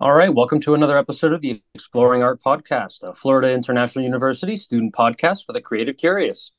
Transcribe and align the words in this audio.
All 0.00 0.12
right, 0.14 0.32
welcome 0.32 0.60
to 0.60 0.74
another 0.74 0.96
episode 0.96 1.32
of 1.32 1.42
the 1.42 1.62
Exploring 1.74 2.22
Art 2.22 2.42
Podcast, 2.42 3.02
a 3.02 3.14
Florida 3.14 3.52
International 3.52 4.02
University 4.04 4.56
student 4.56 4.94
podcast 4.94 5.44
for 5.44 5.52
the 5.52 5.60
creative 5.60 5.96
curious. 5.98 6.52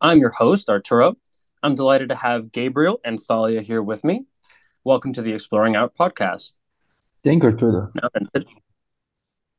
I'm 0.00 0.18
your 0.18 0.30
host, 0.30 0.70
Arturo. 0.70 1.14
I'm 1.62 1.74
delighted 1.74 2.08
to 2.08 2.14
have 2.14 2.52
Gabriel 2.52 2.98
and 3.04 3.20
Thalia 3.20 3.60
here 3.60 3.82
with 3.82 4.02
me. 4.02 4.24
Welcome 4.82 5.12
to 5.12 5.22
the 5.22 5.32
Exploring 5.34 5.76
Art 5.76 5.94
Podcast. 5.94 6.56
Thank 7.22 7.42
you, 7.42 7.50
Arturo. 7.50 7.92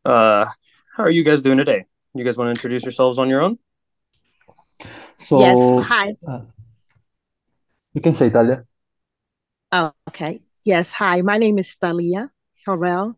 Uh, 0.03 0.45
how 0.95 1.03
are 1.03 1.11
you 1.11 1.23
guys 1.23 1.43
doing 1.43 1.59
today? 1.59 1.85
You 2.15 2.23
guys 2.23 2.37
want 2.37 2.47
to 2.47 2.59
introduce 2.59 2.83
yourselves 2.83 3.19
on 3.19 3.29
your 3.29 3.41
own? 3.41 3.59
So, 5.15 5.39
Yes, 5.39 5.59
hi. 5.87 6.15
uh, 6.27 6.41
you 7.93 8.01
can 8.01 8.15
say 8.15 8.31
Thalia. 8.31 8.63
Oh, 9.71 9.91
okay. 10.09 10.39
Yes, 10.65 10.91
hi. 10.91 11.21
My 11.21 11.37
name 11.37 11.59
is 11.59 11.75
Thalia 11.75 12.31
Harrell. 12.67 13.15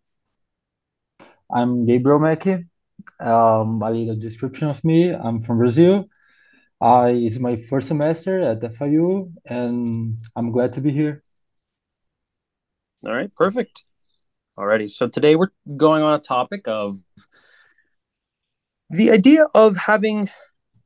I'm 1.54 1.86
Gabriel 1.86 2.20
Mackey. 2.20 2.66
Um, 3.20 3.82
a 3.82 3.92
little 3.92 4.16
description 4.16 4.70
of 4.70 4.84
me. 4.84 5.14
I'm 5.14 5.42
from 5.42 5.58
Brazil. 5.58 6.06
I 6.80 7.10
it's 7.10 7.40
my 7.40 7.56
first 7.56 7.88
semester 7.88 8.40
at 8.42 8.62
FIU, 8.62 9.32
and 9.46 10.18
I'm 10.36 10.52
glad 10.52 10.74
to 10.74 10.82
be 10.82 10.92
here. 10.92 11.24
All 13.06 13.14
right, 13.14 13.34
perfect. 13.36 13.84
Alrighty, 14.58 14.90
so 14.90 15.08
today 15.08 15.36
we're 15.36 15.52
going 15.78 16.04
on 16.04 16.14
a 16.14 16.20
topic 16.20 16.68
of 16.68 16.98
the 18.90 19.12
idea 19.12 19.48
of 19.56 19.76
having 19.76 20.30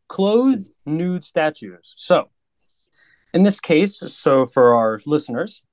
clothed 0.08 0.70
nude 0.86 1.24
statues. 1.24 1.94
So, 1.98 2.30
in 3.34 3.44
this 3.44 3.60
case, 3.60 3.98
so 3.98 4.46
for 4.46 4.76
our 4.76 5.02
listeners, 5.06 5.64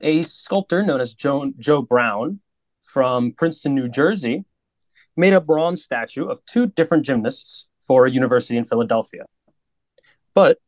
a 0.00 0.22
sculptor 0.22 0.82
known 0.82 1.00
as 1.00 1.14
Joe, 1.14 1.82
Brown 1.82 2.40
from 2.80 3.32
Princeton, 3.32 3.74
New 3.74 3.88
Jersey, 3.88 4.44
made 5.16 5.32
a 5.32 5.40
bronze 5.40 5.82
statue 5.82 6.26
of 6.26 6.44
two 6.44 6.66
different 6.68 7.04
gymnasts 7.04 7.66
for 7.80 8.06
a 8.06 8.10
university 8.10 8.56
in 8.56 8.64
Philadelphia. 8.64 9.24
But 10.34 10.58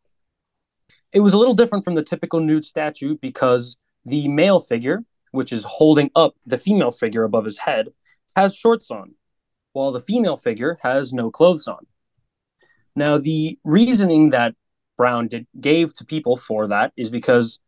it 1.13 1.21
was 1.21 1.33
a 1.33 1.39
little 1.39 1.55
different 1.55 1.85
from 1.85 1.95
the 1.95 2.03
typical 2.03 2.41
nude 2.41 2.65
statue 2.65 3.17
because 3.21 3.77
the 4.05 4.29
male 4.29 4.61
figure, 4.61 5.05
which 5.33 5.53
is 5.53 5.65
holding 5.65 6.11
up 6.17 6.35
the 6.47 6.59
female 6.59 6.91
figure 6.91 7.25
above 7.25 7.45
his 7.45 7.59
head, 7.59 7.89
has 8.37 8.55
shorts 8.55 8.91
on, 8.91 9.15
while 9.73 9.93
the 9.93 10.01
female 10.01 10.37
figure 10.37 10.79
has 10.83 11.13
no 11.13 11.31
clothes 11.31 11.69
on. 11.69 11.87
Now, 12.97 13.19
the 13.19 13.59
reasoning 13.65 14.31
that 14.31 14.55
Brown 14.97 15.29
did, 15.29 15.47
gave 15.61 15.95
to 15.95 16.05
people 16.05 16.37
for 16.37 16.69
that 16.69 16.93
is 16.97 17.11
because 17.11 17.61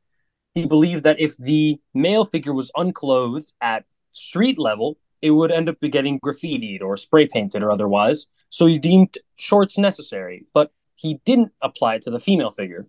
he 0.54 0.66
believed 0.66 1.04
that 1.04 1.20
if 1.20 1.36
the 1.36 1.80
male 1.94 2.24
figure 2.24 2.52
was 2.52 2.70
unclothed 2.76 3.52
at 3.60 3.84
street 4.12 4.58
level, 4.58 4.98
it 5.20 5.30
would 5.30 5.52
end 5.52 5.68
up 5.68 5.80
getting 5.80 6.20
graffitied 6.20 6.82
or 6.82 6.96
spray 6.96 7.26
painted 7.26 7.62
or 7.62 7.70
otherwise. 7.70 8.26
So 8.50 8.66
he 8.66 8.78
deemed 8.78 9.16
shorts 9.36 9.78
necessary, 9.78 10.46
but 10.52 10.72
he 10.96 11.20
didn't 11.24 11.52
apply 11.62 11.96
it 11.96 12.02
to 12.02 12.10
the 12.10 12.18
female 12.18 12.50
figure. 12.50 12.86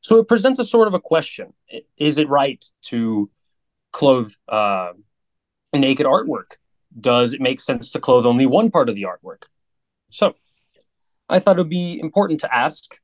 So 0.00 0.18
it 0.18 0.28
presents 0.28 0.58
a 0.58 0.64
sort 0.64 0.88
of 0.88 0.94
a 0.94 1.00
question: 1.00 1.52
Is 1.98 2.18
it 2.18 2.28
right 2.28 2.64
to 2.84 3.30
clothe 3.92 4.30
uh, 4.48 4.92
naked 5.74 6.06
artwork? 6.06 6.56
Does 6.98 7.34
it 7.34 7.40
make 7.40 7.60
sense 7.60 7.90
to 7.92 8.00
clothe 8.00 8.24
only 8.24 8.46
one 8.46 8.70
part 8.70 8.88
of 8.88 8.94
the 8.94 9.02
artwork? 9.02 9.44
So 10.10 10.34
I 11.28 11.38
thought 11.38 11.56
it 11.56 11.60
would 11.60 11.68
be 11.68 11.98
important 11.98 12.40
to 12.40 12.54
ask 12.54 12.98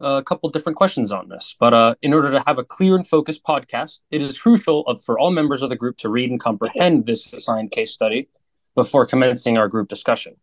a 0.00 0.22
couple 0.22 0.48
different 0.50 0.76
questions 0.76 1.10
on 1.10 1.28
this. 1.28 1.56
But 1.58 1.74
uh, 1.74 1.94
in 2.02 2.14
order 2.14 2.30
to 2.30 2.42
have 2.46 2.58
a 2.58 2.64
clear 2.64 2.94
and 2.94 3.06
focused 3.06 3.42
podcast, 3.44 4.00
it 4.10 4.22
is 4.22 4.38
crucial 4.38 4.82
of, 4.86 5.02
for 5.02 5.18
all 5.18 5.30
members 5.30 5.62
of 5.62 5.70
the 5.70 5.76
group 5.76 5.96
to 5.98 6.08
read 6.08 6.30
and 6.30 6.40
comprehend 6.40 7.06
this 7.06 7.32
assigned 7.32 7.70
case 7.70 7.92
study 7.92 8.28
before 8.74 9.06
commencing 9.06 9.58
our 9.58 9.68
group 9.68 9.88
discussion. 9.88 10.36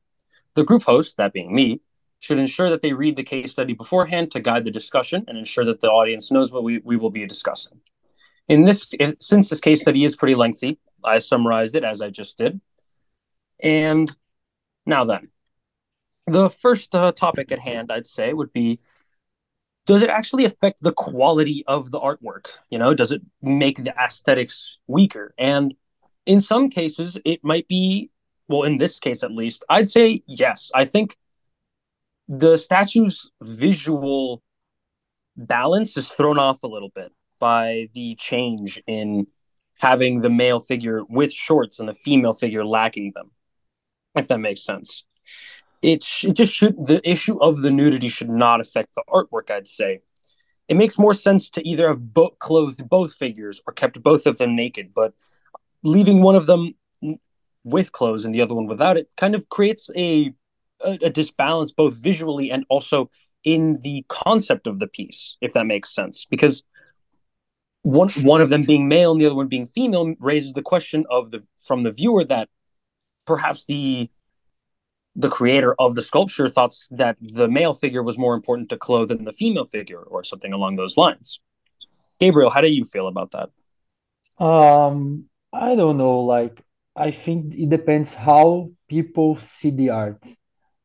The 0.55 0.63
group 0.63 0.83
host, 0.83 1.17
that 1.17 1.33
being 1.33 1.53
me, 1.53 1.81
should 2.19 2.39
ensure 2.39 2.69
that 2.69 2.81
they 2.81 2.93
read 2.93 3.16
the 3.16 3.23
case 3.23 3.53
study 3.53 3.73
beforehand 3.73 4.31
to 4.31 4.39
guide 4.39 4.63
the 4.63 4.71
discussion 4.71 5.23
and 5.27 5.38
ensure 5.38 5.66
that 5.66 5.79
the 5.79 5.91
audience 5.91 6.31
knows 6.31 6.51
what 6.51 6.63
we, 6.63 6.79
we 6.83 6.97
will 6.97 7.09
be 7.11 7.25
discussing. 7.25 7.79
In 8.47 8.63
this, 8.63 8.91
since 9.19 9.49
this 9.49 9.59
case 9.59 9.81
study 9.81 10.03
is 10.03 10.16
pretty 10.16 10.35
lengthy, 10.35 10.79
I 11.03 11.19
summarized 11.19 11.75
it 11.75 11.83
as 11.83 12.01
I 12.01 12.09
just 12.09 12.37
did. 12.37 12.59
And 13.59 14.13
now 14.85 15.05
then, 15.05 15.29
the 16.27 16.49
first 16.49 16.93
uh, 16.95 17.11
topic 17.11 17.51
at 17.51 17.59
hand, 17.59 17.91
I'd 17.91 18.05
say, 18.05 18.33
would 18.33 18.51
be 18.51 18.79
does 19.85 20.01
it 20.01 20.09
actually 20.09 20.46
affect 20.46 20.81
the 20.81 20.94
quality 20.94 21.63
of 21.68 21.91
the 21.91 22.00
artwork? 22.00 22.47
You 22.69 22.79
know, 22.79 22.94
does 22.94 23.12
it 23.12 23.22
make 23.41 23.84
the 23.84 23.94
aesthetics 23.97 24.78
weaker? 24.88 25.34
And 25.38 25.75
in 26.25 26.41
some 26.41 26.69
cases, 26.69 27.18
it 27.23 27.44
might 27.44 27.68
be, 27.68 28.12
well, 28.47 28.63
in 28.63 28.78
this 28.78 29.00
case 29.00 29.23
at 29.23 29.31
least, 29.31 29.63
I'd 29.69 29.88
say 29.88 30.23
yes. 30.25 30.72
I 30.73 30.85
think 30.85 31.18
the 32.28 32.57
statue's 32.57 33.31
visual 33.41 34.41
balance 35.38 35.96
is 35.97 36.07
thrown 36.07 36.40
off 36.40 36.63
a 36.63 36.67
little 36.67 36.91
bit 36.94 37.12
by 37.40 37.90
the 37.94 38.16
change 38.16 38.81
in 38.88 39.28
having 39.79 40.22
the 40.22 40.29
male 40.29 40.59
figure 40.59 41.03
with 41.09 41.31
shorts 41.31 41.79
and 41.79 41.88
the 41.88 41.94
female 41.94 42.34
figure 42.34 42.66
lacking 42.66 43.12
them, 43.13 43.29
if 44.16 44.28
that 44.29 44.40
makes 44.40 44.63
sense 44.63 45.03
it, 45.85 46.03
it 46.23 46.34
just 46.34 46.51
should 46.51 46.88
the 46.88 47.00
issue 47.07 47.38
of 47.41 47.62
the 47.62 47.69
nudity 47.69 48.07
should 48.07 48.29
not 48.29 48.59
affect 48.59 48.96
the 48.96 49.03
artwork 49.07 49.51
i'd 49.51 49.68
say. 49.68 50.00
It 50.68 50.78
makes 50.78 50.97
more 50.97 51.13
sense 51.13 51.51
to 51.51 51.68
either 51.68 51.88
have 51.88 52.12
both 52.12 52.40
clothed 52.40 52.90
both 52.90 53.13
figures 53.13 53.62
or 53.68 53.73
kept 53.73 54.01
both 54.01 54.25
of 54.25 54.40
them 54.40 54.56
naked 54.56 54.94
but 54.96 55.13
leaving 55.84 56.23
one 56.23 56.35
of 56.35 56.47
them 56.47 56.73
with 57.63 57.91
clothes 57.91 58.25
and 58.25 58.34
the 58.34 58.41
other 58.41 58.56
one 58.56 58.66
without 58.66 58.97
it 58.97 59.13
kind 59.16 59.35
of 59.35 59.50
creates 59.50 59.91
a, 59.96 60.34
a, 60.84 60.97
a 61.03 61.09
disbalance 61.12 61.72
both 61.72 61.94
visually 61.94 62.50
and 62.50 62.66
also 62.67 63.12
in 63.44 63.79
the 63.84 64.03
concept 64.09 64.66
of 64.66 64.79
the 64.79 64.88
piece 64.88 65.38
if 65.40 65.53
that 65.53 65.67
makes 65.67 65.94
sense 65.94 66.25
because 66.25 66.63
one 67.84 68.09
one 68.23 68.41
of 68.41 68.50
them 68.50 68.63
being 68.63 68.88
male 68.88 69.12
and 69.12 69.22
the 69.22 69.28
other 69.28 69.35
one 69.35 69.47
being 69.47 69.67
female 69.67 70.16
raises 70.19 70.53
the 70.53 70.63
question 70.63 71.06
of 71.12 71.29
the 71.29 71.46
from 71.59 71.84
the 71.84 71.91
viewer 71.91 72.23
that 72.23 72.50
perhaps 73.28 73.66
the 73.66 74.09
the 75.15 75.29
creator 75.29 75.75
of 75.79 75.95
the 75.95 76.01
sculpture 76.01 76.49
thought 76.49 76.75
that 76.91 77.17
the 77.21 77.47
male 77.47 77.73
figure 77.73 78.03
was 78.03 78.17
more 78.17 78.35
important 78.35 78.69
to 78.69 78.77
clothe 78.77 79.09
than 79.09 79.23
the 79.23 79.31
female 79.31 79.65
figure 79.65 80.01
or 80.01 80.23
something 80.23 80.53
along 80.53 80.75
those 80.75 80.97
lines. 80.97 81.39
Gabriel, 82.19 82.49
how 82.49 82.61
do 82.61 82.71
you 82.71 82.83
feel 82.83 83.07
about 83.07 83.31
that? 83.31 84.43
Um, 84.43 85.29
I 85.53 85.75
don't 85.75 85.97
know. 85.97 86.19
Like, 86.19 86.61
I 86.95 87.11
think 87.11 87.55
it 87.55 87.69
depends 87.69 88.13
how 88.13 88.71
people 88.89 89.37
see 89.37 89.69
the 89.69 89.89
art. 89.89 90.23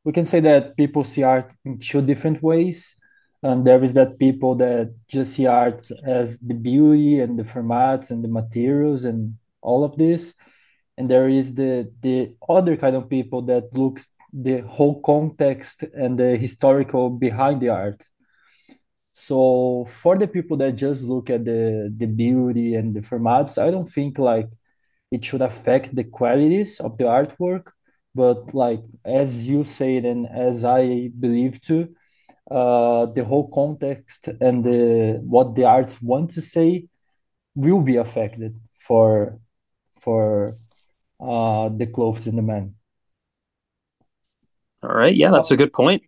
We 0.04 0.12
can 0.12 0.26
say 0.26 0.40
that 0.40 0.76
people 0.76 1.04
see 1.04 1.22
art 1.22 1.52
in 1.64 1.78
two 1.78 2.02
different 2.02 2.42
ways. 2.42 2.96
And 3.42 3.66
there 3.66 3.82
is 3.82 3.94
that 3.94 4.18
people 4.18 4.54
that 4.56 4.94
just 5.08 5.34
see 5.34 5.46
art 5.46 5.86
as 6.06 6.38
the 6.38 6.54
beauty 6.54 7.20
and 7.20 7.38
the 7.38 7.42
formats 7.42 8.10
and 8.10 8.22
the 8.22 8.28
materials 8.28 9.04
and 9.04 9.36
all 9.62 9.82
of 9.82 9.96
this. 9.96 10.34
And 10.98 11.10
there 11.10 11.28
is 11.28 11.54
the 11.54 11.90
the 12.02 12.34
other 12.48 12.76
kind 12.76 12.96
of 12.96 13.08
people 13.08 13.42
that 13.42 13.72
looks 13.72 14.08
the 14.32 14.60
whole 14.60 15.00
context 15.02 15.82
and 15.94 16.18
the 16.18 16.36
historical 16.36 17.10
behind 17.10 17.60
the 17.60 17.70
art. 17.70 18.06
So 19.12 19.86
for 19.88 20.16
the 20.18 20.28
people 20.28 20.56
that 20.58 20.72
just 20.72 21.04
look 21.04 21.30
at 21.30 21.44
the 21.44 21.92
the 21.96 22.06
beauty 22.06 22.74
and 22.74 22.94
the 22.94 23.00
formats, 23.00 23.58
I 23.58 23.70
don't 23.70 23.90
think 23.92 24.18
like 24.18 24.48
it 25.10 25.24
should 25.24 25.42
affect 25.42 25.94
the 25.94 26.04
qualities 26.04 26.80
of 26.80 26.98
the 26.98 27.04
artwork. 27.04 27.72
But 28.14 28.54
like 28.54 28.82
as 29.04 29.46
you 29.48 29.64
said 29.64 30.04
and 30.04 30.26
as 30.28 30.64
I 30.64 31.10
believe 31.18 31.60
too, 31.62 31.94
uh, 32.50 33.06
the 33.06 33.24
whole 33.24 33.48
context 33.50 34.28
and 34.40 34.64
the 34.64 35.20
what 35.24 35.54
the 35.54 35.64
arts 35.64 36.02
want 36.02 36.30
to 36.32 36.42
say 36.42 36.88
will 37.54 37.82
be 37.82 37.96
affected 37.96 38.58
for 38.74 39.40
for 40.00 40.56
uh, 41.20 41.68
the 41.70 41.86
clothes 41.86 42.26
in 42.26 42.36
the 42.36 42.42
man. 42.42 42.76
All 44.82 44.90
right. 44.90 45.14
Yeah, 45.14 45.30
that's 45.30 45.50
a 45.50 45.56
good 45.56 45.72
point. 45.72 46.02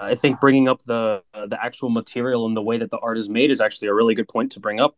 I 0.00 0.14
think 0.14 0.40
bringing 0.40 0.68
up 0.68 0.82
the 0.84 1.22
uh, 1.34 1.46
the 1.46 1.62
actual 1.62 1.90
material 1.90 2.46
and 2.46 2.56
the 2.56 2.62
way 2.62 2.78
that 2.78 2.90
the 2.90 2.98
art 2.98 3.18
is 3.18 3.28
made 3.28 3.50
is 3.50 3.60
actually 3.60 3.88
a 3.88 3.94
really 3.94 4.14
good 4.14 4.28
point 4.28 4.52
to 4.52 4.60
bring 4.60 4.80
up. 4.80 4.96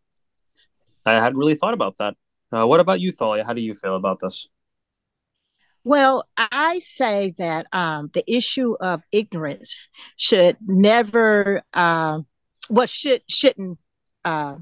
I 1.05 1.15
hadn't 1.15 1.39
really 1.39 1.55
thought 1.55 1.75
about 1.75 1.99
that. 1.99 2.15
Uh, 2.53 2.67
what 2.67 2.81
about 2.81 3.01
you, 3.01 3.11
Thalia? 3.12 3.45
How 3.45 3.53
do 3.53 3.61
you 3.61 3.75
feel 3.75 3.97
about 3.97 4.21
this? 4.21 4.49
Well, 5.83 6.29
I 6.37 6.81
say 6.81 7.33
that 7.39 7.67
um, 7.73 8.11
the 8.12 8.23
issue 8.31 8.77
of 8.81 9.03
ignorance 9.12 9.77
should 10.17 10.57
never, 10.61 11.62
uh, 11.73 12.21
well, 12.69 12.87
should 12.87 13.23
shouldn't. 13.29 13.79
Uh, 14.25 14.57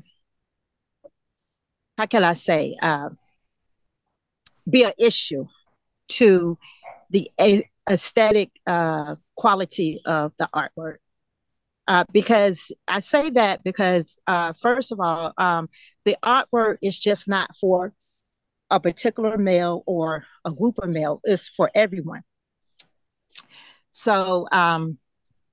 how 1.96 2.06
can 2.06 2.22
I 2.24 2.34
say? 2.34 2.76
Uh, 2.80 3.10
be 4.70 4.84
an 4.84 4.92
issue 4.98 5.44
to 6.08 6.58
the 7.10 7.30
aesthetic 7.88 8.50
uh, 8.66 9.16
quality 9.36 10.00
of 10.04 10.32
the 10.38 10.48
artwork. 10.54 10.96
Uh, 11.86 12.04
because 12.12 12.70
I 12.86 13.00
say 13.00 13.30
that 13.30 13.64
because, 13.64 14.20
uh, 14.26 14.52
first 14.52 14.92
of 14.92 15.00
all, 15.00 15.32
um, 15.38 15.70
the 16.04 16.16
artwork 16.22 16.76
is 16.82 16.98
just 16.98 17.28
not 17.28 17.56
for 17.56 17.94
a 18.70 18.78
particular 18.78 19.38
male 19.38 19.82
or 19.86 20.24
a 20.44 20.52
group 20.52 20.78
of 20.78 20.90
male. 20.90 21.20
It's 21.24 21.48
for 21.48 21.70
everyone. 21.74 22.22
So 23.92 24.46
um, 24.52 24.98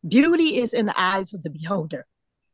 beauty 0.05 0.57
is 0.57 0.73
in 0.73 0.87
the 0.87 1.01
eyes 1.01 1.33
of 1.33 1.41
the 1.41 1.49
beholder. 1.49 2.05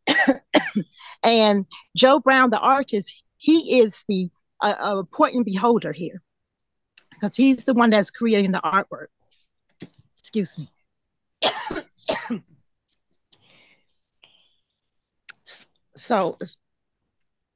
and 1.24 1.66
Joe 1.98 2.20
Brown, 2.20 2.52
the 2.52 2.60
artist, 2.60 3.24
he 3.38 3.80
is 3.80 4.06
the 4.08 4.30
uh, 4.62 4.98
important 5.00 5.48
beholder 5.48 5.92
here 5.92 6.22
because 7.12 7.36
he's 7.36 7.64
the 7.66 7.74
one 7.74 7.90
that's 7.90 8.10
creating 8.10 8.52
the 8.52 8.62
artwork. 8.62 9.08
Excuse 10.18 10.58
me. 10.58 10.68
so, 15.96 16.38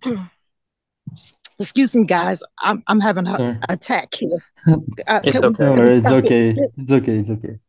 excuse 1.59 1.95
me, 1.95 2.05
guys. 2.05 2.43
I'm 2.61 2.83
I'm 2.87 2.99
having 2.99 3.27
an 3.27 3.61
attack 3.69 4.15
here. 4.15 4.43
Uh, 5.07 5.21
it's, 5.23 5.37
okay. 5.37 5.63
it's 5.91 6.07
okay. 6.07 6.55
It's 6.77 6.91
okay. 6.91 7.17
It's 7.17 7.29
okay. 7.29 7.59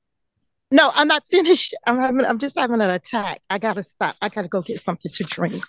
No, 0.70 0.90
I'm 0.94 1.06
not 1.06 1.26
finished. 1.26 1.74
I'm 1.86 1.98
having. 1.98 2.24
I'm 2.24 2.38
just 2.38 2.58
having 2.58 2.80
an 2.80 2.88
attack. 2.90 3.40
I 3.50 3.58
gotta 3.58 3.82
stop. 3.82 4.16
I 4.22 4.30
gotta 4.30 4.48
go 4.48 4.62
get 4.62 4.80
something 4.80 5.12
to 5.12 5.24
drink. 5.24 5.62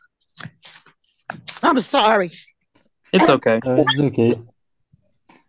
I'm 1.62 1.80
sorry. 1.82 2.32
It's 3.14 3.30
okay. 3.30 3.60
Uh, 3.66 3.84
it's 3.86 4.00
okay. 4.00 4.40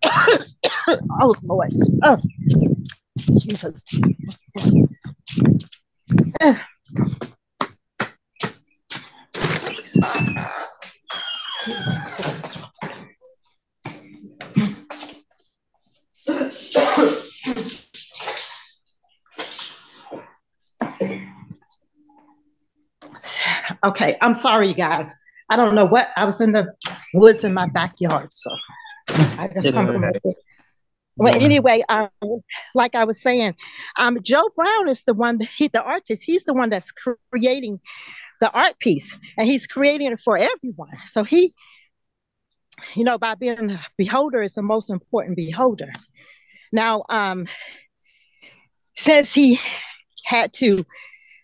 oh 1.20 1.34
Lord. 1.42 1.72
Oh 2.02 2.18
Jesus. 3.40 3.80
Okay, 23.84 24.16
I'm 24.20 24.34
sorry, 24.34 24.68
you 24.68 24.74
guys. 24.74 25.14
I 25.50 25.56
don't 25.56 25.74
know 25.74 25.86
what 25.86 26.08
I 26.16 26.24
was 26.24 26.40
in 26.40 26.52
the 26.52 26.74
woods 27.14 27.44
in 27.44 27.54
my 27.54 27.68
backyard, 27.68 28.30
so 28.34 28.50
I 29.08 29.50
just 29.52 29.72
come 29.72 29.86
from. 29.86 30.12
Well, 31.16 31.34
anyway, 31.34 31.82
um, 31.88 32.10
like 32.76 32.94
I 32.94 33.02
was 33.04 33.20
saying, 33.20 33.56
um, 33.96 34.22
Joe 34.22 34.48
Brown 34.54 34.88
is 34.88 35.02
the 35.02 35.14
one, 35.14 35.40
he, 35.56 35.66
the 35.66 35.82
artist. 35.82 36.22
He's 36.22 36.44
the 36.44 36.54
one 36.54 36.70
that's 36.70 36.92
creating 36.92 37.80
the 38.40 38.50
art 38.52 38.78
piece, 38.78 39.16
and 39.36 39.48
he's 39.48 39.66
creating 39.66 40.12
it 40.12 40.20
for 40.20 40.38
everyone. 40.38 40.96
So 41.06 41.24
he, 41.24 41.52
you 42.94 43.02
know, 43.02 43.18
by 43.18 43.34
being 43.34 43.66
the 43.66 43.86
beholder, 43.96 44.42
is 44.42 44.54
the 44.54 44.62
most 44.62 44.90
important 44.90 45.36
beholder. 45.36 45.90
Now, 46.72 47.02
um, 47.08 47.48
since 48.94 49.34
he 49.34 49.58
had 50.24 50.52
to 50.54 50.84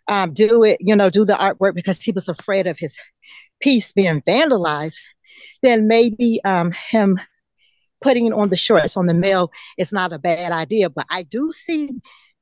um, 0.06 0.32
do 0.34 0.62
it, 0.62 0.76
you 0.80 0.94
know, 0.94 1.10
do 1.10 1.24
the 1.24 1.34
artwork 1.34 1.74
because 1.74 2.00
he 2.00 2.12
was 2.12 2.28
afraid 2.28 2.68
of 2.68 2.78
his 2.78 2.96
piece 3.60 3.92
being 3.92 4.20
vandalized, 4.22 5.00
then 5.62 5.88
maybe 5.88 6.40
um, 6.44 6.72
him 6.90 7.18
putting 8.04 8.26
it 8.26 8.34
on 8.34 8.50
the 8.50 8.56
shorts 8.56 8.96
on 8.96 9.06
the 9.06 9.14
male 9.14 9.50
is 9.78 9.90
not 9.90 10.12
a 10.12 10.18
bad 10.18 10.52
idea. 10.52 10.90
But 10.90 11.06
I 11.10 11.22
do 11.22 11.50
see 11.52 11.90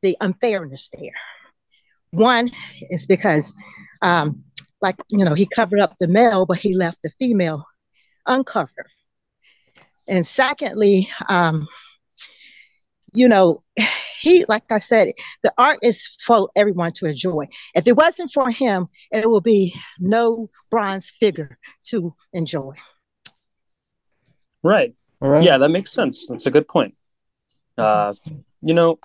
the 0.02 0.16
unfairness 0.20 0.90
there. 0.92 1.14
One 2.10 2.50
is 2.90 3.06
because, 3.06 3.54
um, 4.02 4.44
like, 4.82 4.96
you 5.10 5.24
know, 5.24 5.34
he 5.34 5.46
covered 5.46 5.80
up 5.80 5.94
the 6.00 6.08
male, 6.08 6.44
but 6.44 6.58
he 6.58 6.74
left 6.74 6.98
the 7.02 7.10
female 7.10 7.64
uncovered. 8.26 8.90
And 10.08 10.26
secondly, 10.26 11.08
um, 11.28 11.68
you 13.14 13.28
know, 13.28 13.62
he, 14.20 14.44
like 14.48 14.70
I 14.70 14.80
said, 14.80 15.08
the 15.44 15.52
art 15.56 15.78
is 15.82 16.08
for 16.26 16.50
everyone 16.56 16.92
to 16.92 17.06
enjoy. 17.06 17.46
If 17.74 17.86
it 17.86 17.96
wasn't 17.96 18.32
for 18.32 18.50
him, 18.50 18.88
it 19.12 19.28
will 19.28 19.40
be 19.40 19.74
no 20.00 20.50
bronze 20.70 21.10
figure 21.10 21.56
to 21.84 22.14
enjoy. 22.32 22.74
Right. 24.64 24.94
Right. 25.28 25.42
Yeah, 25.42 25.58
that 25.58 25.70
makes 25.70 25.92
sense. 25.92 26.28
That's 26.28 26.46
a 26.46 26.50
good 26.50 26.68
point. 26.68 26.94
Uh, 27.78 28.14
you 28.60 28.74
know, 28.74 28.98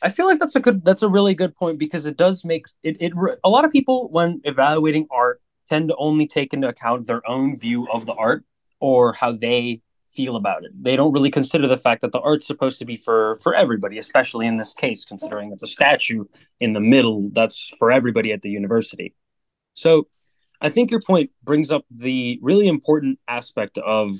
I 0.00 0.08
feel 0.08 0.26
like 0.26 0.38
that's 0.38 0.56
a 0.56 0.60
good, 0.60 0.84
that's 0.84 1.02
a 1.02 1.08
really 1.08 1.34
good 1.34 1.54
point 1.56 1.78
because 1.78 2.06
it 2.06 2.16
does 2.16 2.44
make 2.44 2.66
it, 2.82 2.96
it, 3.00 3.12
a 3.44 3.48
lot 3.48 3.64
of 3.64 3.72
people 3.72 4.08
when 4.10 4.40
evaluating 4.44 5.06
art 5.10 5.40
tend 5.66 5.88
to 5.88 5.96
only 5.96 6.26
take 6.26 6.54
into 6.54 6.68
account 6.68 7.06
their 7.06 7.28
own 7.28 7.58
view 7.58 7.88
of 7.90 8.06
the 8.06 8.14
art 8.14 8.44
or 8.80 9.12
how 9.12 9.32
they 9.32 9.82
feel 10.06 10.36
about 10.36 10.64
it. 10.64 10.70
They 10.82 10.96
don't 10.96 11.12
really 11.12 11.30
consider 11.30 11.68
the 11.68 11.76
fact 11.76 12.00
that 12.00 12.12
the 12.12 12.20
art's 12.20 12.46
supposed 12.46 12.78
to 12.78 12.84
be 12.84 12.96
for 12.96 13.36
for 13.36 13.54
everybody, 13.54 13.98
especially 13.98 14.46
in 14.46 14.56
this 14.56 14.74
case, 14.74 15.04
considering 15.04 15.52
it's 15.52 15.62
a 15.62 15.66
statue 15.66 16.24
in 16.60 16.72
the 16.72 16.80
middle 16.80 17.30
that's 17.32 17.72
for 17.78 17.92
everybody 17.92 18.32
at 18.32 18.42
the 18.42 18.50
university. 18.50 19.14
So, 19.74 20.08
I 20.60 20.68
think 20.68 20.90
your 20.90 21.00
point 21.00 21.30
brings 21.42 21.70
up 21.70 21.84
the 21.90 22.38
really 22.42 22.66
important 22.66 23.18
aspect 23.28 23.78
of 23.78 24.12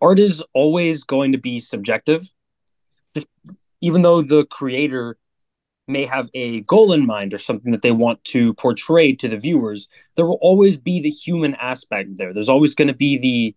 art 0.00 0.18
is 0.18 0.42
always 0.54 1.04
going 1.04 1.32
to 1.32 1.38
be 1.38 1.60
subjective, 1.60 2.32
even 3.80 4.02
though 4.02 4.22
the 4.22 4.46
creator 4.46 5.18
may 5.88 6.04
have 6.04 6.28
a 6.34 6.62
goal 6.62 6.92
in 6.92 7.06
mind 7.06 7.32
or 7.32 7.38
something 7.38 7.70
that 7.72 7.82
they 7.82 7.92
want 7.92 8.22
to 8.24 8.54
portray 8.54 9.14
to 9.14 9.28
the 9.28 9.36
viewers 9.36 9.86
there 10.16 10.26
will 10.26 10.38
always 10.40 10.76
be 10.76 11.00
the 11.00 11.08
human 11.08 11.54
aspect 11.60 12.16
there 12.16 12.34
there's 12.34 12.48
always 12.48 12.74
going 12.74 12.88
to 12.88 12.94
be 12.94 13.16
the 13.16 13.54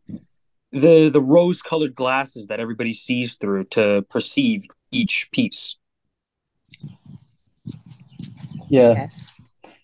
the 0.72 1.10
the 1.10 1.22
rose 1.22 1.62
colored 1.62 1.96
glasses 1.96 2.48
that 2.48 2.60
everybody 2.60 2.94
sees 2.94 3.36
through 3.36 3.64
to 3.66 4.04
perceive 4.10 4.66
each 4.92 5.30
piece. 5.32 5.76
Yeah. 8.70 8.94
Yes. 8.94 9.29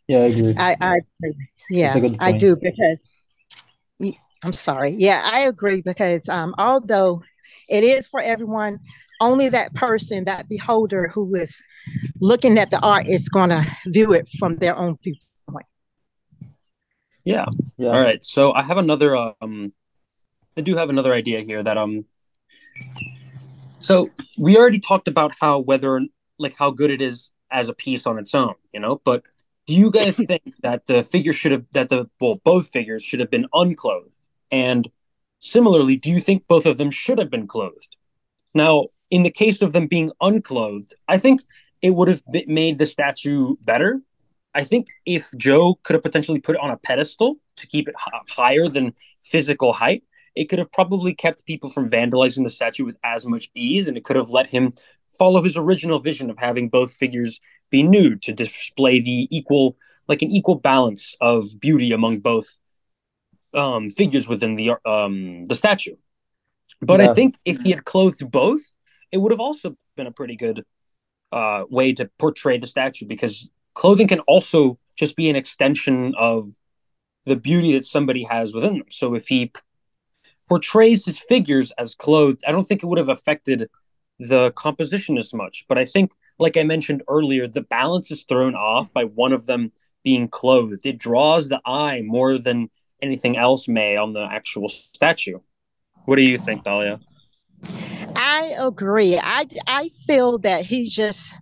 Yeah, 0.07 0.19
I 0.19 0.25
agree. 0.25 0.54
I, 0.57 0.75
I 0.81 1.00
yeah, 1.69 2.00
I 2.19 2.31
do 2.34 2.56
because 2.56 3.04
I'm 4.44 4.54
sorry. 4.54 4.92
Yeah, 4.92 5.22
I 5.24 5.42
agree 5.42 5.81
because 5.81 6.30
um, 6.30 6.54
although 6.60 7.24
it 7.68 7.83
is 7.83 8.06
for 8.06 8.21
everyone, 8.21 8.80
only 9.19 9.50
that 9.50 9.74
person, 9.74 10.26
that 10.26 10.47
beholder 10.47 11.07
who 11.07 11.33
is 11.35 11.59
looking 12.21 12.59
at 12.59 12.69
the 12.69 12.80
art 12.81 13.07
is 13.07 13.28
going 13.30 13.50
to 13.50 13.66
view 13.88 14.14
it 14.14 14.30
from 14.38 14.57
their 14.57 14.78
own 14.78 14.97
viewpoint. 15.04 15.66
Yeah. 17.24 17.45
Yeah. 17.78 17.90
All 17.90 18.02
right. 18.02 18.24
So 18.24 18.54
I 18.54 18.62
have 18.62 18.78
another 18.78 19.16
um 19.18 19.74
I 20.57 20.62
do 20.62 20.76
have 20.76 20.90
another 20.90 21.14
idea 21.14 21.42
here 21.42 21.64
that 21.64 21.78
um 21.78 22.06
so 23.80 24.12
we 24.38 24.57
already 24.57 24.80
talked 24.80 25.07
about 25.07 25.33
how 25.42 25.59
whether 25.59 26.02
like 26.38 26.56
how 26.57 26.69
good 26.69 26.92
it 26.92 27.02
is 27.02 27.31
as 27.52 27.69
a 27.69 27.74
piece 27.74 28.06
on 28.06 28.19
its 28.19 28.33
own, 28.35 28.54
you 28.74 28.80
know, 28.80 29.02
but 29.04 29.24
do 29.66 29.74
you 29.74 29.92
guys 29.92 30.18
think 30.18 30.44
that 30.64 30.86
the 30.86 31.04
figure 31.04 31.34
should 31.34 31.52
have 31.52 31.66
that 31.72 31.90
the 31.90 32.10
well 32.19 32.40
both 32.44 32.69
figures 32.69 33.04
should 33.04 33.19
have 33.19 33.31
been 33.31 33.48
unclothed? 33.54 34.22
And 34.52 34.88
similarly, 35.40 35.95
do 35.95 36.10
you 36.10 36.19
think 36.19 36.48
both 36.48 36.66
of 36.66 36.78
them 36.78 36.92
should 36.92 37.19
have 37.19 37.30
been 37.30 37.48
clothed? 37.48 37.95
Now, 38.54 38.88
in 39.12 39.24
the 39.24 39.31
case 39.31 39.62
of 39.62 39.74
them 39.74 39.88
being 39.88 40.12
unclothed, 40.22 40.94
I 41.07 41.18
think 41.18 41.42
it 41.81 41.92
would 41.92 42.07
have 42.07 42.24
made 42.48 42.78
the 42.78 42.86
statue 42.86 43.56
better. 43.64 44.02
I 44.54 44.64
think 44.64 44.88
if 45.06 45.30
Joe 45.38 45.76
could 45.84 45.95
have 45.95 46.04
potentially 46.04 46.40
put 46.40 46.56
it 46.56 46.62
on 46.62 46.72
a 46.72 46.78
pedestal 46.78 47.36
to 47.57 47.68
keep 47.68 47.88
it 47.88 47.95
h- 48.07 48.22
higher 48.30 48.69
than 48.69 48.94
physical 49.22 49.74
height, 49.74 50.04
it 50.36 50.45
could 50.45 50.60
have 50.60 50.72
probably 50.72 51.14
kept 51.14 51.45
people 51.45 51.69
from 51.69 51.90
vandalizing 51.90 52.44
the 52.44 52.50
statue 52.50 52.86
with 52.86 52.98
as 53.04 53.26
much 53.26 53.50
ease, 53.56 53.88
and 53.88 53.98
it 53.98 54.04
could 54.04 54.16
have 54.16 54.30
let 54.30 54.50
him 54.50 54.72
follow 55.18 55.42
his 55.42 55.57
original 55.57 56.00
vision 56.00 56.30
of 56.30 56.38
having 56.38 56.69
both 56.69 56.94
figures 56.94 57.40
be 57.69 57.84
nude 57.84 58.22
to 58.24 58.34
display 58.34 59.00
the 59.00 59.28
equal, 59.36 59.78
like 60.07 60.22
an 60.22 60.31
equal 60.31 60.56
balance 60.56 61.16
of 61.22 61.60
beauty 61.60 61.92
among 61.92 62.19
both 62.19 62.57
um, 63.54 63.90
figures 63.90 64.28
within 64.28 64.56
the 64.56 64.72
um, 64.86 65.45
the 65.45 65.56
statue. 65.56 65.95
But 66.81 67.00
yeah. 67.00 67.12
I 67.12 67.14
think 67.14 67.36
if 67.45 67.62
he 67.62 67.72
had 67.72 67.86
clothed 67.86 68.30
both, 68.30 68.76
it 69.12 69.18
would 69.18 69.31
have 69.31 69.40
also 69.40 69.76
been 69.95 70.07
a 70.07 70.12
pretty 70.12 70.36
good 70.36 70.66
uh, 71.31 71.64
way 71.69 71.94
to 71.94 72.10
portray 72.19 72.57
the 72.57 72.68
statue 72.68 73.06
because 73.06 73.50
clothing 73.74 74.07
can 74.07 74.19
also 74.22 74.78
just 74.95 75.16
be 75.16 75.30
an 75.30 75.36
extension 75.36 76.14
of 76.18 76.48
the 77.26 77.36
beauty 77.36 77.74
that 77.74 77.86
somebody 77.86 78.24
has 78.24 78.54
within 78.54 78.80
them. 78.80 78.88
So 78.90 79.16
if 79.16 79.28
he 79.28 79.52
portrays 80.48 81.06
his 81.06 81.18
figures 81.18 81.72
as 81.78 81.95
clothed, 81.95 82.42
I 82.48 82.52
don't 82.52 82.64
think 82.64 82.84
it 82.84 82.86
would 82.86 83.00
have 83.00 83.10
affected 83.10 83.69
the 84.19 84.52
composition 84.52 85.18
as 85.18 85.34
much. 85.34 85.66
But 85.68 85.78
I 85.78 85.86
think, 85.86 86.14
like 86.40 86.57
I 86.57 86.64
mentioned 86.64 87.04
earlier, 87.07 87.48
the 87.48 87.62
balance 87.62 88.12
is 88.12 88.24
thrown 88.24 88.56
off 88.56 88.92
by 88.94 89.06
one 89.06 89.34
of 89.34 89.45
them 89.45 89.72
being 90.04 90.28
clothed. 90.28 90.86
It 90.86 90.98
draws 90.98 91.50
the 91.50 91.60
eye 91.66 92.02
more 92.06 92.38
than 92.38 92.69
anything 93.02 93.38
else 93.38 93.68
may 93.68 93.98
on 93.98 94.14
the 94.14 94.24
actual 94.24 94.69
statue. 94.69 95.40
What 96.06 96.18
do 96.18 96.22
you 96.22 96.38
think, 96.38 96.64
Dahlia? 96.64 97.00
I 98.16 98.54
agree. 98.57 99.18
I 99.18 99.48
I 99.68 99.90
feel 100.06 100.38
that 100.40 100.64
he 100.64 100.88
just 100.88 101.34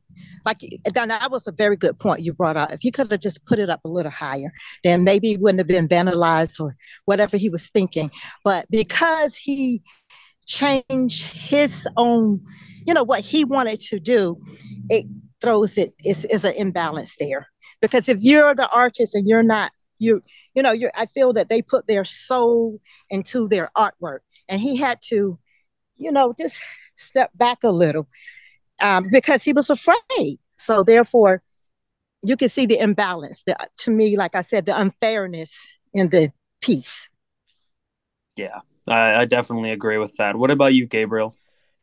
like 0.46 0.60
that 0.94 1.32
was 1.32 1.48
a 1.48 1.52
very 1.52 1.78
good 1.78 2.00
point 2.00 2.22
you 2.22 2.34
brought 2.34 2.58
up. 2.58 2.72
If 2.72 2.82
he 2.82 2.92
could 2.92 3.12
have 3.12 3.20
just 3.20 3.46
put 3.46 3.60
it 3.60 3.70
up 3.70 3.82
a 3.86 3.90
little 3.90 4.12
higher, 4.12 4.52
then 4.84 5.04
maybe 5.04 5.34
it 5.34 5.42
wouldn't 5.42 5.60
have 5.60 5.68
been 5.68 5.88
vandalized 5.88 6.60
or 6.60 6.76
whatever 7.06 7.38
he 7.38 7.50
was 7.50 7.70
thinking. 7.70 8.12
But 8.44 8.66
because 8.70 9.36
he 9.36 9.82
changed 10.46 11.24
his 11.24 11.88
own, 11.98 12.42
you 12.86 12.94
know, 12.94 13.04
what 13.04 13.22
he 13.22 13.44
wanted 13.44 13.80
to 13.82 14.00
do, 14.00 14.38
it 14.90 15.06
throws 15.42 15.78
it 15.78 15.94
is 16.04 16.26
is 16.26 16.46
an 16.46 16.54
imbalance 16.54 17.16
there. 17.18 17.48
Because 17.82 18.08
if 18.08 18.18
you're 18.22 18.56
the 18.56 18.70
artist 18.70 19.16
and 19.16 19.28
you're 19.28 19.44
not 19.44 19.72
you 20.00 20.22
you 20.56 20.64
know 20.64 20.72
you 20.72 20.90
I 20.96 21.06
feel 21.06 21.34
that 21.34 21.50
they 21.50 21.62
put 21.62 21.88
their 21.88 22.06
soul 22.06 22.80
into 23.10 23.48
their 23.48 23.70
artwork 23.78 24.20
and 24.50 24.60
he 24.60 24.76
had 24.76 25.00
to 25.04 25.38
you 25.98 26.12
know 26.12 26.34
just 26.38 26.62
step 26.96 27.32
back 27.36 27.64
a 27.64 27.72
little 27.72 28.08
um, 28.82 29.08
because 29.12 29.44
he 29.44 29.54
was 29.54 29.70
afraid. 29.70 30.40
So 30.58 30.84
therefore, 30.84 31.42
you 32.22 32.38
can 32.38 32.50
see 32.50 32.66
the 32.66 32.80
imbalance. 32.80 33.44
The, 33.44 33.56
to 33.80 33.92
me, 33.92 34.18
like 34.18 34.36
I 34.36 34.42
said, 34.42 34.66
the 34.66 34.80
unfairness 34.80 35.68
in 35.94 36.10
the 36.10 36.32
piece. 36.62 37.10
Yeah, 38.36 38.60
I, 38.88 39.22
I 39.22 39.26
definitely 39.26 39.72
agree 39.72 39.98
with 39.98 40.16
that. 40.18 40.36
What 40.36 40.52
about 40.52 40.74
you, 40.74 40.88
Gabriel? 40.88 41.36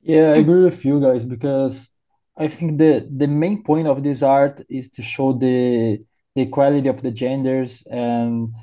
Yeah, 0.02 0.32
I 0.32 0.36
agree 0.38 0.64
with 0.64 0.84
you 0.84 1.00
guys 1.00 1.24
because 1.24 1.88
I 2.36 2.48
think 2.48 2.78
the 2.78 3.06
the 3.10 3.26
main 3.26 3.62
point 3.62 3.86
of 3.86 4.02
this 4.02 4.22
art 4.22 4.62
is 4.68 4.90
to 4.92 5.02
show 5.02 5.32
the 5.32 6.00
the 6.34 6.42
equality 6.42 6.88
of 6.88 7.02
the 7.02 7.10
genders 7.10 7.82
and 7.90 8.54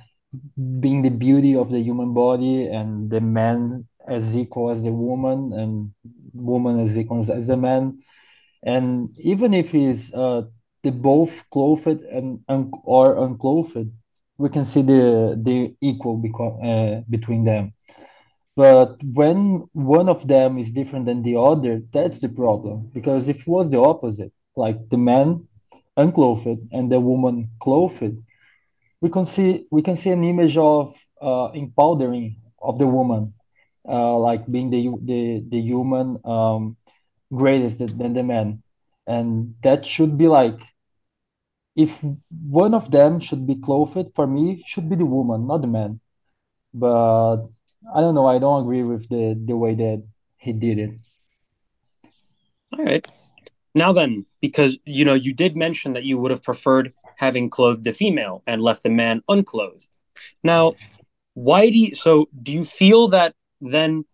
being 0.80 1.02
the 1.04 1.10
beauty 1.12 1.56
of 1.56 1.72
the 1.72 1.80
human 1.82 2.14
body 2.14 2.68
and 2.68 3.10
the 3.10 3.22
man 3.22 3.88
as 4.08 4.36
equal 4.38 4.72
as 4.72 4.84
the 4.84 4.92
woman 4.92 5.54
and 5.54 5.92
woman 6.34 6.80
as 6.80 6.98
equal 6.98 7.20
as 7.32 7.48
the 7.48 7.58
man 7.58 8.00
and 8.64 9.10
even 9.20 9.54
if 9.54 9.72
he's 9.72 10.14
uh 10.14 10.44
they 10.84 10.92
both 10.92 11.46
clothed 11.52 12.02
and 12.18 12.42
un- 12.50 12.72
or 12.84 13.18
unclothed 13.26 13.92
we 14.38 14.50
can 14.50 14.66
see 14.66 14.82
the 14.82 15.38
the 15.42 15.76
equal 15.82 16.18
beco- 16.20 16.60
uh, 16.64 17.02
between 17.10 17.44
them 17.46 17.74
but 18.58 18.92
when 19.04 19.40
one 19.74 20.10
of 20.10 20.28
them 20.28 20.58
is 20.58 20.72
different 20.72 21.06
than 21.06 21.24
the 21.24 21.38
other 21.38 21.82
that's 21.94 22.20
the 22.20 22.30
problem 22.30 22.90
because 22.94 23.30
if 23.30 23.42
it 23.42 23.48
was 23.48 23.70
the 23.70 23.80
opposite 23.80 24.34
like 24.56 24.90
the 24.90 24.98
man 24.98 25.48
unclothed 25.98 26.60
and 26.72 26.92
the 26.92 27.00
woman 27.00 27.50
clothed 27.60 28.18
we 29.02 29.10
can 29.10 29.26
see 29.26 29.66
we 29.72 29.82
can 29.82 29.96
see 29.96 30.12
an 30.12 30.24
image 30.24 30.58
of 30.58 30.96
uh, 31.22 31.50
empowering 31.54 32.38
of 32.62 32.80
the 32.80 32.88
woman 32.88 33.34
uh, 33.88 34.18
like 34.18 34.46
being 34.52 34.70
the 34.70 34.82
the 35.04 35.44
the 35.50 35.62
human 35.62 36.20
um, 36.26 36.76
greatest 37.34 37.98
than 37.98 38.14
the 38.14 38.24
man, 38.24 38.64
and 39.06 39.56
that 39.64 39.86
should 39.86 40.18
be 40.18 40.28
like 40.28 40.60
if 41.76 42.04
one 42.30 42.74
of 42.74 42.92
them 42.92 43.20
should 43.20 43.46
be 43.46 43.56
clothed 43.56 44.14
for 44.16 44.28
me 44.28 44.64
should 44.66 44.90
be 44.90 44.96
the 44.96 45.06
woman, 45.06 45.48
not 45.48 45.62
the 45.62 45.68
man. 45.68 46.00
But 46.74 47.48
I 47.96 48.02
don't 48.02 48.16
know. 48.16 48.28
I 48.28 48.40
don't 48.40 48.62
agree 48.62 48.84
with 48.84 49.10
the 49.10 49.40
the 49.46 49.56
way 49.56 49.76
that 49.76 50.04
he 50.38 50.54
did 50.54 50.80
it. 50.80 50.92
All 52.78 52.84
right. 52.84 53.08
Now 53.76 53.94
then, 53.94 54.26
because 54.42 54.78
you 54.86 55.06
know 55.06 55.14
you 55.14 55.34
did 55.34 55.56
mention 55.56 55.94
that 55.94 56.04
you 56.04 56.18
would 56.18 56.32
have 56.32 56.44
preferred 56.44 56.94
having 57.18 57.50
clothed 57.50 57.84
the 57.84 57.92
female 57.92 58.44
and 58.48 58.62
left 58.62 58.84
the 58.84 58.90
man 58.90 59.22
unclothed. 59.30 59.90
Now, 60.44 60.74
why 61.34 61.70
do 61.70 61.78
you, 61.78 61.96
so 61.96 62.30
do 62.42 62.52
you 62.52 62.66
feel 62.66 63.10
that 63.10 63.36
then 63.62 64.06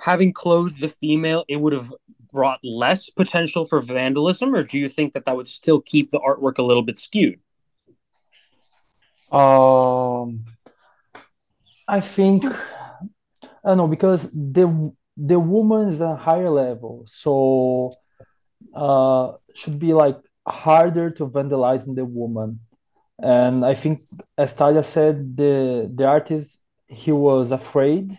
having 0.00 0.32
clothed 0.32 0.80
the 0.80 0.88
female, 0.88 1.44
it 1.48 1.56
would 1.56 1.72
have 1.72 1.92
brought 2.32 2.60
less 2.62 3.10
potential 3.10 3.64
for 3.64 3.80
vandalism, 3.80 4.54
or 4.54 4.62
do 4.62 4.78
you 4.78 4.88
think 4.88 5.12
that 5.14 5.24
that 5.24 5.36
would 5.36 5.48
still 5.48 5.80
keep 5.80 6.10
the 6.10 6.20
artwork 6.20 6.58
a 6.58 6.62
little 6.62 6.82
bit 6.82 6.98
skewed? 6.98 7.40
Um, 9.32 10.44
I 11.88 12.00
think 12.00 12.44
I 12.44 13.68
don't 13.68 13.78
know 13.78 13.88
because 13.88 14.30
the 14.32 14.92
the 15.16 15.40
woman 15.40 15.88
is 15.88 16.00
a 16.00 16.14
higher 16.16 16.50
level, 16.50 17.04
so 17.06 17.94
uh, 18.74 19.32
should 19.54 19.78
be 19.78 19.92
like 19.94 20.18
harder 20.46 21.10
to 21.10 21.26
vandalize 21.26 21.84
the 21.92 22.04
woman. 22.04 22.60
And 23.20 23.64
I 23.64 23.74
think, 23.74 24.02
as 24.36 24.54
Talia 24.54 24.82
said, 24.84 25.36
the 25.36 25.90
the 25.94 26.04
artist 26.04 26.60
he 26.88 27.12
was 27.12 27.52
afraid 27.52 28.12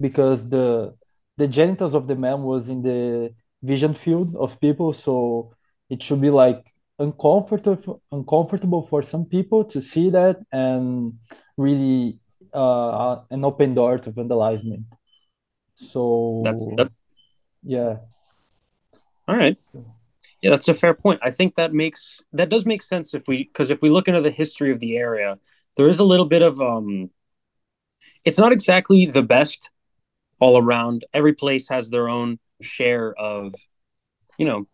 because 0.00 0.50
the 0.50 0.94
the 1.36 1.46
genitals 1.48 1.94
of 1.94 2.08
the 2.08 2.16
man 2.16 2.42
was 2.42 2.68
in 2.68 2.82
the 2.82 3.34
vision 3.62 3.94
field 3.94 4.34
of 4.36 4.60
people 4.60 4.92
so 4.92 5.52
it 5.90 6.02
should 6.02 6.20
be 6.20 6.30
like 6.30 6.62
uncomfortable 6.98 8.02
uncomfortable 8.12 8.82
for 8.82 9.02
some 9.02 9.24
people 9.24 9.64
to 9.64 9.80
see 9.80 10.10
that 10.10 10.36
and 10.52 11.14
really 11.56 12.20
uh, 12.56 13.20
an 13.30 13.44
open 13.44 13.74
door 13.74 13.98
to 13.98 14.10
vandalizing 14.10 14.84
so 15.76 16.40
that's 16.44 16.66
that, 16.76 16.90
yeah. 17.62 17.96
All 19.28 19.36
right. 19.36 19.56
Yeah 20.42 20.50
that's 20.50 20.68
a 20.68 20.74
fair 20.74 20.94
point. 20.94 21.20
I 21.22 21.30
think 21.30 21.54
that 21.56 21.72
makes 21.72 22.20
that 22.32 22.48
does 22.48 22.66
make 22.66 22.82
sense 22.82 23.14
if 23.14 23.26
we 23.28 23.44
because 23.44 23.70
if 23.70 23.82
we 23.82 23.90
look 23.90 24.08
into 24.08 24.20
the 24.20 24.30
history 24.30 24.70
of 24.70 24.80
the 24.80 24.96
area 24.96 25.38
there 25.76 25.88
is 25.88 25.98
a 25.98 26.04
little 26.04 26.26
bit 26.26 26.42
of 26.42 26.60
um 26.60 27.10
it's 28.24 28.38
not 28.38 28.52
exactly 28.52 29.06
the 29.06 29.22
best 29.22 29.70
all 30.40 30.58
around. 30.58 31.04
Every 31.14 31.32
place 31.32 31.68
has 31.68 31.90
their 31.90 32.08
own 32.08 32.38
share 32.60 33.14
of, 33.14 33.54
you 34.38 34.46
know, 34.46 34.64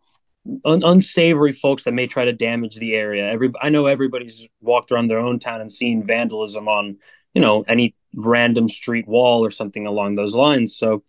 un- 0.64 0.82
unsavory 0.84 1.52
folks 1.52 1.84
that 1.84 1.92
may 1.92 2.06
try 2.06 2.24
to 2.24 2.32
damage 2.32 2.76
the 2.76 2.94
area. 2.94 3.30
Every 3.30 3.50
I 3.60 3.68
know 3.68 3.86
everybody's 3.86 4.48
walked 4.60 4.90
around 4.90 5.08
their 5.08 5.18
own 5.18 5.38
town 5.38 5.60
and 5.60 5.70
seen 5.70 6.04
vandalism 6.04 6.68
on, 6.68 6.98
you 7.34 7.40
know, 7.40 7.62
any 7.68 7.94
random 8.14 8.68
street 8.68 9.06
wall 9.08 9.44
or 9.44 9.50
something 9.50 9.86
along 9.86 10.14
those 10.14 10.34
lines. 10.34 10.76
So, 10.76 11.02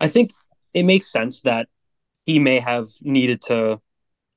I 0.00 0.08
think 0.08 0.32
it 0.74 0.84
makes 0.84 1.10
sense 1.10 1.42
that 1.42 1.68
he 2.24 2.38
may 2.38 2.60
have 2.60 2.88
needed 3.02 3.42
to 3.42 3.80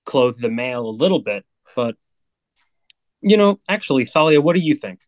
clothe 0.06 0.38
the 0.40 0.50
male 0.50 0.88
a 0.88 0.90
little 0.90 1.22
bit, 1.22 1.46
but 1.76 1.96
you 3.22 3.38
know, 3.38 3.60
actually, 3.68 4.06
Thalia, 4.06 4.40
what 4.40 4.56
do 4.56 4.62
you 4.62 4.76
think? 4.76 5.00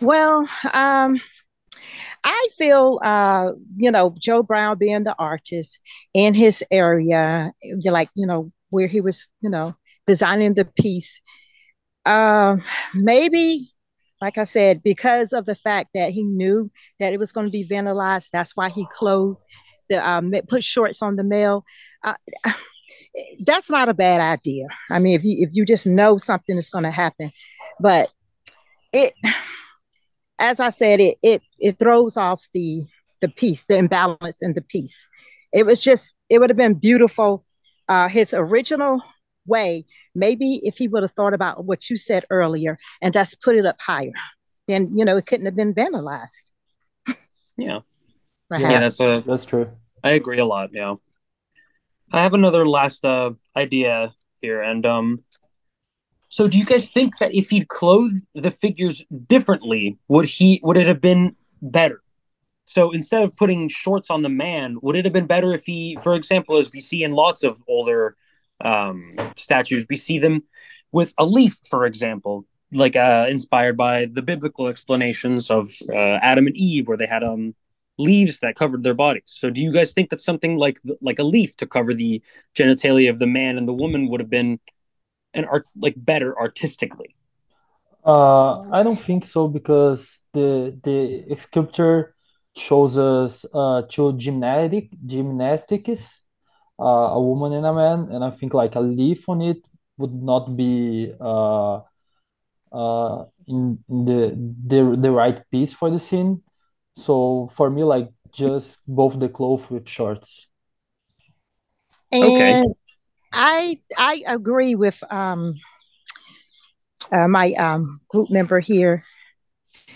Well, 0.00 0.48
um, 0.72 1.20
I 2.22 2.48
feel, 2.56 3.00
uh, 3.02 3.52
you 3.76 3.90
know, 3.90 4.14
Joe 4.18 4.44
Brown 4.44 4.78
being 4.78 5.02
the 5.02 5.16
artist 5.18 5.78
in 6.14 6.34
his 6.34 6.64
area, 6.70 7.52
like, 7.84 8.10
you 8.14 8.26
know, 8.26 8.52
where 8.70 8.86
he 8.86 9.00
was, 9.00 9.28
you 9.40 9.50
know, 9.50 9.74
designing 10.06 10.54
the 10.54 10.64
piece. 10.64 11.20
Uh, 12.06 12.58
maybe, 12.94 13.68
like 14.20 14.38
I 14.38 14.44
said, 14.44 14.82
because 14.82 15.32
of 15.32 15.46
the 15.46 15.54
fact 15.54 15.90
that 15.94 16.12
he 16.12 16.22
knew 16.22 16.70
that 16.98 17.12
it 17.12 17.18
was 17.18 17.32
going 17.32 17.46
to 17.46 17.52
be 17.52 17.66
vandalized, 17.66 18.30
that's 18.32 18.56
why 18.56 18.68
he 18.68 18.86
clothed 18.92 19.38
the, 19.88 20.08
um, 20.08 20.32
put 20.48 20.62
shorts 20.62 21.02
on 21.02 21.16
the 21.16 21.24
male. 21.24 21.64
Uh, 22.02 22.14
that's 23.44 23.70
not 23.70 23.88
a 23.88 23.94
bad 23.94 24.20
idea. 24.20 24.66
I 24.90 24.98
mean, 24.98 25.14
if 25.14 25.24
you 25.24 25.36
if 25.40 25.50
you 25.52 25.64
just 25.64 25.86
know 25.86 26.18
something 26.18 26.56
is 26.56 26.70
going 26.70 26.84
to 26.84 26.90
happen, 26.90 27.30
but 27.80 28.10
it 28.92 29.14
as 30.38 30.60
I 30.60 30.70
said, 30.70 31.00
it 31.00 31.18
it 31.22 31.42
it 31.58 31.78
throws 31.78 32.16
off 32.16 32.46
the 32.54 32.82
the 33.20 33.28
piece, 33.28 33.64
the 33.64 33.76
imbalance 33.76 34.42
in 34.42 34.54
the 34.54 34.62
piece. 34.62 35.06
It 35.52 35.66
was 35.66 35.82
just 35.82 36.14
it 36.28 36.38
would 36.38 36.50
have 36.50 36.56
been 36.56 36.74
beautiful. 36.74 37.44
Uh, 37.88 38.08
his 38.08 38.32
original 38.32 39.02
way, 39.50 39.84
maybe 40.14 40.60
if 40.62 40.76
he 40.76 40.88
would 40.88 41.02
have 41.02 41.12
thought 41.12 41.34
about 41.34 41.66
what 41.66 41.90
you 41.90 41.96
said 41.96 42.24
earlier 42.30 42.78
and 43.02 43.12
just 43.12 43.42
put 43.42 43.56
it 43.56 43.66
up 43.66 43.80
higher, 43.80 44.12
then 44.68 44.96
you 44.96 45.04
know 45.04 45.16
it 45.16 45.26
couldn't 45.26 45.46
have 45.46 45.56
been 45.56 45.74
vandalized. 45.74 46.52
Yeah, 47.58 47.80
Perhaps. 48.48 48.72
yeah, 48.72 48.80
that's 48.80 49.00
a 49.00 49.22
that's 49.26 49.44
true. 49.44 49.68
I 50.02 50.12
agree 50.12 50.38
a 50.38 50.46
lot. 50.46 50.70
Yeah, 50.72 50.94
I 52.10 52.22
have 52.22 52.34
another 52.34 52.66
last 52.66 53.04
uh, 53.04 53.32
idea 53.54 54.14
here, 54.40 54.62
and 54.62 54.86
um, 54.86 55.24
so 56.28 56.48
do 56.48 56.56
you 56.56 56.64
guys 56.64 56.90
think 56.90 57.18
that 57.18 57.34
if 57.34 57.50
he'd 57.50 57.68
clothed 57.68 58.22
the 58.34 58.50
figures 58.52 59.04
differently, 59.26 59.98
would 60.08 60.26
he 60.26 60.60
would 60.62 60.76
it 60.76 60.86
have 60.86 61.00
been 61.00 61.36
better? 61.60 62.02
So 62.64 62.92
instead 62.92 63.22
of 63.22 63.34
putting 63.34 63.68
shorts 63.68 64.10
on 64.10 64.22
the 64.22 64.28
man, 64.28 64.76
would 64.80 64.94
it 64.94 65.04
have 65.04 65.12
been 65.12 65.26
better 65.26 65.52
if 65.52 65.64
he, 65.66 65.98
for 66.00 66.14
example, 66.14 66.56
as 66.56 66.70
we 66.72 66.78
see 66.78 67.02
in 67.02 67.12
lots 67.12 67.42
of 67.42 67.60
older 67.66 68.16
um, 68.64 69.16
statues, 69.36 69.86
we 69.88 69.96
see 69.96 70.18
them 70.18 70.42
with 70.92 71.14
a 71.18 71.24
leaf, 71.24 71.58
for 71.68 71.86
example, 71.86 72.46
like 72.72 72.96
uh, 72.96 73.26
inspired 73.28 73.76
by 73.76 74.06
the 74.06 74.22
biblical 74.22 74.68
explanations 74.68 75.50
of 75.50 75.70
uh, 75.88 76.18
Adam 76.22 76.46
and 76.46 76.56
Eve, 76.56 76.88
where 76.88 76.96
they 76.96 77.06
had 77.06 77.22
um, 77.24 77.54
leaves 77.98 78.40
that 78.40 78.56
covered 78.56 78.82
their 78.82 78.94
bodies. 78.94 79.24
So 79.26 79.50
do 79.50 79.60
you 79.60 79.72
guys 79.72 79.92
think 79.92 80.10
that 80.10 80.20
something 80.20 80.56
like 80.56 80.78
like 81.00 81.18
a 81.18 81.24
leaf 81.24 81.56
to 81.56 81.66
cover 81.66 81.94
the 81.94 82.22
genitalia 82.54 83.10
of 83.10 83.18
the 83.18 83.26
man 83.26 83.58
and 83.58 83.68
the 83.68 83.74
woman 83.74 84.08
would 84.08 84.20
have 84.20 84.30
been 84.30 84.58
and 85.34 85.46
art 85.46 85.66
like 85.76 85.94
better 85.96 86.38
artistically? 86.38 87.14
Uh, 88.04 88.60
I 88.70 88.82
don't 88.82 88.98
think 88.98 89.24
so 89.24 89.46
because 89.48 90.20
the 90.32 90.78
the 90.82 91.36
sculpture 91.36 92.14
shows 92.56 92.98
us 92.98 93.44
uh 93.54 93.82
two 93.88 94.12
gymnastic 94.14 94.90
gymnastics 95.06 96.19
uh, 96.80 97.14
a 97.14 97.20
woman 97.20 97.52
and 97.52 97.66
a 97.66 97.74
man, 97.74 98.08
and 98.10 98.24
I 98.24 98.30
think 98.30 98.54
like 98.54 98.74
a 98.74 98.80
leaf 98.80 99.28
on 99.28 99.42
it 99.42 99.62
would 99.98 100.14
not 100.14 100.56
be 100.56 101.12
uh, 101.20 101.80
uh, 102.72 103.24
in, 103.46 103.84
in 103.88 104.04
the, 104.04 104.34
the 104.66 104.96
the 104.96 105.10
right 105.10 105.42
piece 105.50 105.74
for 105.74 105.90
the 105.90 106.00
scene. 106.00 106.42
So 106.96 107.50
for 107.54 107.70
me, 107.70 107.84
like 107.84 108.10
just 108.32 108.80
both 108.86 109.18
the 109.18 109.28
clothes 109.28 109.68
with 109.70 109.88
shorts. 109.88 110.48
And 112.12 112.24
okay. 112.24 112.62
I 113.32 113.78
I 113.96 114.22
agree 114.26 114.74
with 114.74 115.02
um, 115.10 115.54
uh, 117.12 117.28
my 117.28 117.52
um, 117.52 118.00
group 118.08 118.30
member 118.30 118.60
here. 118.60 119.04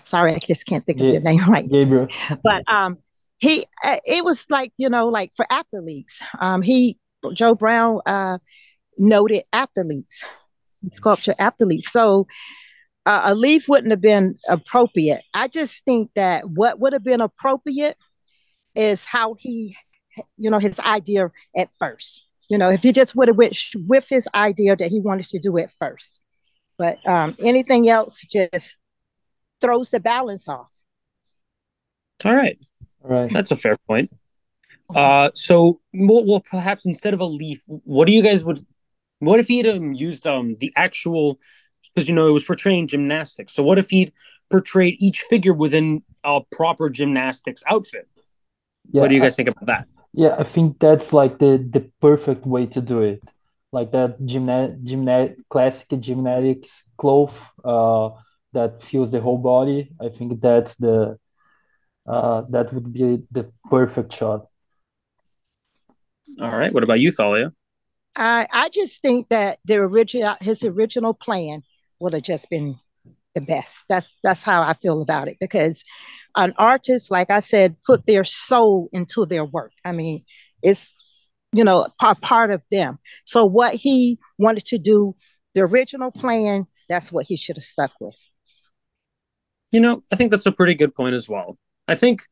Sorry, 0.05 0.35
I 0.35 0.38
just 0.38 0.67
can't 0.67 0.85
think 0.85 1.00
of 1.00 1.09
your 1.09 1.21
name 1.21 1.41
right. 1.49 1.69
Gabriel. 1.69 2.09
But 2.43 2.62
um, 2.69 2.99
he 3.44 3.66
uh, 3.84 3.98
it 4.04 4.24
was 4.24 4.46
like 4.50 4.72
you 4.78 4.88
know 4.88 5.08
like 5.08 5.32
for 5.36 5.46
athletes. 5.50 6.22
Um, 6.40 6.62
he 6.62 6.98
Joe 7.34 7.54
Brown 7.54 8.00
uh, 8.06 8.38
noted 8.98 9.44
athletes, 9.52 10.24
sculpture 10.92 11.34
athletes. 11.38 11.90
So 11.90 12.26
uh, 13.06 13.22
a 13.24 13.34
leaf 13.34 13.68
wouldn't 13.68 13.90
have 13.90 14.00
been 14.00 14.36
appropriate. 14.48 15.22
I 15.34 15.48
just 15.48 15.84
think 15.84 16.10
that 16.16 16.44
what 16.48 16.80
would 16.80 16.94
have 16.94 17.04
been 17.04 17.20
appropriate 17.20 17.96
is 18.74 19.04
how 19.04 19.34
he, 19.38 19.76
you 20.36 20.50
know, 20.50 20.58
his 20.58 20.80
idea 20.80 21.30
at 21.56 21.68
first. 21.78 22.24
You 22.48 22.58
know, 22.58 22.70
if 22.70 22.82
he 22.82 22.92
just 22.92 23.14
would 23.14 23.28
have 23.28 23.36
went 23.36 23.58
with 23.86 24.06
his 24.08 24.28
idea 24.34 24.76
that 24.76 24.88
he 24.88 25.00
wanted 25.00 25.26
to 25.28 25.38
do 25.38 25.56
it 25.56 25.70
first, 25.78 26.20
but 26.78 26.98
um, 27.08 27.36
anything 27.40 27.88
else 27.88 28.22
just 28.22 28.76
throws 29.60 29.90
the 29.90 30.00
balance 30.00 30.48
off. 30.48 30.70
All 32.24 32.34
right, 32.34 32.58
right. 33.04 33.32
That's 33.32 33.50
a 33.50 33.56
fair 33.56 33.76
point. 33.87 34.11
Uh, 34.94 35.30
so 35.34 35.80
well, 35.92 36.25
well, 36.25 36.40
perhaps 36.40 36.84
instead 36.84 37.14
of 37.14 37.20
a 37.20 37.25
leaf, 37.25 37.62
what 37.66 38.06
do 38.06 38.12
you 38.12 38.23
guys 38.23 38.44
would? 38.44 38.64
What 39.20 39.40
if 39.40 39.46
he 39.46 39.58
had 39.58 39.66
um, 39.66 39.92
used 39.92 40.26
um 40.26 40.56
the 40.61 40.73
actual? 40.76 41.38
Because 41.94 42.08
you 42.08 42.14
know 42.14 42.26
it 42.26 42.32
was 42.32 42.44
portraying 42.44 42.88
gymnastics. 42.88 43.54
So 43.54 43.62
what 43.62 43.78
if 43.78 43.90
he'd 43.90 44.12
portrayed 44.50 44.96
each 44.99 45.23
figure 45.23 45.54
within 45.54 46.02
a 46.23 46.40
proper 46.52 46.90
gymnastics 46.90 47.62
outfit? 47.68 48.08
Yeah, 48.90 49.02
what 49.02 49.08
do 49.08 49.14
you 49.14 49.20
guys 49.20 49.34
I, 49.34 49.37
think 49.37 49.49
about 49.49 49.66
that? 49.66 49.87
Yeah, 50.12 50.37
I 50.38 50.44
think 50.44 50.78
that's 50.78 51.12
like 51.12 51.38
the 51.38 51.56
the 51.58 51.90
perfect 52.00 52.46
way 52.46 52.66
to 52.66 52.80
do 52.80 53.00
it. 53.00 53.23
Like 53.73 53.90
that 53.92 54.20
gymna 54.20 54.82
gymna 54.84 55.34
classic 55.49 56.00
gymnastics 56.00 56.84
cloth 56.96 57.50
uh, 57.64 58.11
that 58.52 58.82
fills 58.82 59.11
the 59.11 59.20
whole 59.20 59.38
body. 59.38 59.90
I 60.00 60.08
think 60.11 60.40
that's 60.40 60.76
the 60.76 61.18
uh, 62.06 62.42
that 62.50 62.73
would 62.73 62.92
be 62.92 63.23
the 63.30 63.50
perfect 63.70 64.12
shot. 64.12 64.46
All 66.40 66.56
right. 66.56 66.73
What 66.73 66.82
about 66.82 67.00
you, 67.00 67.11
Thalia? 67.11 67.52
I 68.16 68.46
I 68.52 68.68
just 68.68 69.02
think 69.02 69.28
that 69.28 69.58
the 69.64 69.76
original 69.76 70.37
his 70.40 70.64
original 70.64 71.14
plan 71.14 71.62
would 72.00 72.12
have 72.12 72.23
just 72.23 72.49
been 72.50 72.76
the 73.34 73.40
best. 73.40 73.87
That's 73.88 74.11
that's 74.23 74.42
how 74.42 74.62
I 74.62 74.75
feel 74.75 75.02
about 75.02 75.28
it 75.28 75.37
because 75.40 75.82
an 76.37 76.54
artist, 76.56 77.11
like 77.11 77.30
I 77.30 77.40
said, 77.40 77.76
put 77.87 78.06
their 78.06 78.25
soul 78.25 78.88
into 78.92 79.26
their 79.26 79.44
work. 79.44 79.73
I 79.84 79.92
mean, 79.92 80.23
it's 80.62 80.92
you 81.52 81.64
know 81.64 81.88
part 82.00 82.20
part 82.20 82.50
of 82.50 82.62
them. 82.70 82.99
So 83.25 83.44
what 83.44 83.75
he 83.75 84.18
wanted 84.38 84.66
to 84.66 84.78
do, 84.78 85.14
the 85.54 85.62
original 85.62 86.12
plan, 86.12 86.66
that's 86.88 87.12
what 87.12 87.26
he 87.26 87.37
should 87.37 87.56
have 87.56 87.64
stuck 87.64 87.92
with. 88.00 88.16
You 89.73 89.80
know, 89.80 90.04
I 90.12 90.16
think 90.16 90.30
that's 90.30 90.46
a 90.46 90.52
pretty 90.52 90.75
good 90.75 90.94
point 90.94 91.14
as 91.14 91.28
well. 91.28 91.58
I 91.88 91.95
think 91.95 92.23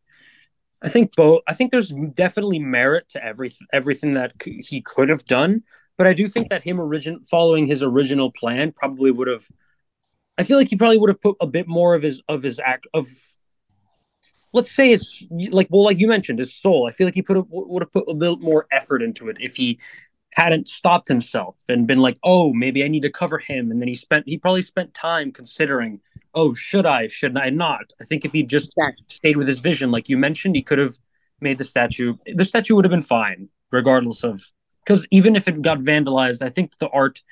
I 0.82 0.88
think 0.88 1.14
both. 1.14 1.42
I 1.46 1.54
think 1.54 1.70
there's 1.70 1.90
definitely 2.14 2.58
merit 2.58 3.08
to 3.10 3.24
every 3.24 3.52
everything 3.72 4.14
that 4.14 4.32
c- 4.42 4.62
he 4.66 4.80
could 4.82 5.08
have 5.08 5.24
done, 5.24 5.62
but 5.96 6.06
I 6.06 6.14
do 6.14 6.28
think 6.28 6.48
that 6.48 6.62
him 6.64 6.80
origin 6.80 7.24
following 7.24 7.66
his 7.66 7.82
original 7.82 8.32
plan 8.32 8.72
probably 8.72 9.10
would 9.10 9.28
have 9.28 9.46
I 10.38 10.44
feel 10.44 10.58
like 10.58 10.68
he 10.68 10.76
probably 10.76 10.98
would 10.98 11.10
have 11.10 11.20
put 11.22 11.36
a 11.40 11.46
bit 11.46 11.68
more 11.68 11.94
of 11.94 12.02
his 12.02 12.22
of 12.28 12.42
his 12.42 12.58
act 12.58 12.86
of 12.94 13.06
let's 14.52 14.70
say 14.70 14.92
it's 14.92 15.26
like 15.50 15.68
well 15.70 15.84
like 15.84 15.98
you 15.98 16.08
mentioned 16.08 16.38
his 16.38 16.54
soul. 16.54 16.86
I 16.88 16.92
feel 16.92 17.06
like 17.06 17.14
he 17.14 17.22
put 17.22 17.36
a, 17.36 17.44
would 17.48 17.82
have 17.82 17.92
put 17.92 18.08
a 18.08 18.14
bit 18.14 18.40
more 18.40 18.66
effort 18.72 19.02
into 19.02 19.28
it 19.28 19.36
if 19.40 19.56
he 19.56 19.78
hadn't 20.34 20.68
stopped 20.68 21.08
himself 21.08 21.56
and 21.68 21.86
been 21.86 21.98
like, 21.98 22.18
"Oh, 22.24 22.52
maybe 22.52 22.84
I 22.84 22.88
need 22.88 23.02
to 23.02 23.10
cover 23.10 23.38
him." 23.38 23.70
And 23.70 23.80
then 23.80 23.88
he 23.88 23.94
spent 23.94 24.28
he 24.28 24.38
probably 24.38 24.62
spent 24.62 24.94
time 24.94 25.32
considering, 25.32 26.00
"Oh, 26.34 26.54
should 26.54 26.86
I? 26.86 27.06
Should 27.06 27.36
I 27.36 27.50
not?" 27.50 27.92
I 28.00 28.04
think 28.04 28.24
if 28.24 28.32
he 28.32 28.42
just 28.42 28.74
stayed 29.08 29.36
with 29.36 29.48
his 29.48 29.60
vision 29.60 29.90
like 29.90 30.08
you 30.08 30.16
mentioned, 30.16 30.56
he 30.56 30.62
could 30.62 30.78
have 30.78 30.98
made 31.40 31.58
the 31.58 31.64
statue 31.64 32.14
the 32.34 32.44
statue 32.44 32.76
would 32.76 32.84
have 32.84 32.90
been 32.90 33.00
fine 33.00 33.48
regardless 33.70 34.22
of 34.22 34.52
because 34.84 35.06
even 35.10 35.36
if 35.36 35.48
it 35.48 35.62
got 35.62 35.78
vandalized, 35.78 36.42
I 36.42 36.50
think 36.50 36.78
the 36.78 36.88
art 36.88 37.22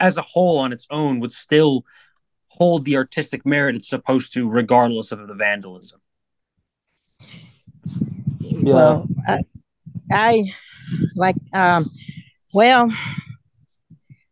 as 0.00 0.16
a 0.16 0.22
whole 0.22 0.58
on 0.58 0.72
its 0.72 0.86
own 0.90 1.20
would 1.20 1.32
still 1.32 1.84
hold 2.48 2.84
the 2.84 2.96
artistic 2.96 3.46
merit 3.46 3.76
it's 3.76 3.88
supposed 3.88 4.32
to, 4.34 4.48
regardless 4.48 5.12
of 5.12 5.26
the 5.26 5.34
vandalism. 5.34 6.00
Yeah. 8.40 8.74
Well, 8.74 9.08
I, 9.26 9.38
I 10.12 10.52
like, 11.16 11.36
um, 11.52 11.90
well, 12.52 12.92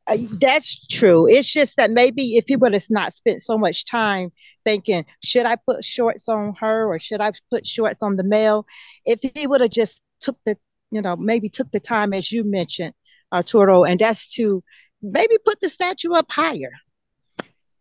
uh, 0.06 0.16
that's 0.40 0.86
true. 0.86 1.28
It's 1.28 1.52
just 1.52 1.76
that 1.76 1.90
maybe 1.90 2.36
if 2.36 2.44
he 2.46 2.56
would 2.56 2.72
have 2.72 2.86
not 2.90 3.14
spent 3.14 3.42
so 3.42 3.58
much 3.58 3.84
time 3.84 4.30
thinking, 4.64 5.04
should 5.22 5.46
I 5.46 5.56
put 5.56 5.84
shorts 5.84 6.28
on 6.28 6.54
her 6.60 6.86
or 6.86 6.98
should 6.98 7.20
I 7.20 7.32
put 7.50 7.66
shorts 7.66 8.02
on 8.02 8.16
the 8.16 8.24
male? 8.24 8.66
If 9.04 9.20
he 9.34 9.46
would 9.46 9.60
have 9.60 9.70
just 9.70 10.02
took 10.20 10.38
the, 10.44 10.56
you 10.90 11.02
know, 11.02 11.16
maybe 11.16 11.48
took 11.48 11.70
the 11.70 11.80
time 11.80 12.12
as 12.12 12.30
you 12.30 12.44
mentioned, 12.44 12.94
Arturo, 13.32 13.82
and 13.84 13.98
that's 13.98 14.34
to 14.34 14.62
maybe 15.02 15.36
put 15.44 15.60
the 15.60 15.68
statue 15.68 16.12
up 16.12 16.30
higher 16.30 16.72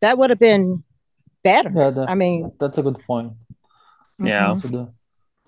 that 0.01 0.17
would 0.17 0.29
have 0.29 0.39
been 0.39 0.83
better. 1.43 1.71
Yeah, 1.73 1.89
that, 1.89 2.09
I 2.09 2.15
mean, 2.15 2.51
that's 2.59 2.77
a 2.77 2.83
good 2.83 2.99
point. 3.07 3.33
Yeah. 4.19 4.59
To 4.61 4.93